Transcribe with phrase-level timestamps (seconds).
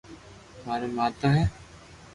[0.65, 1.41] ماري ماتا ھتي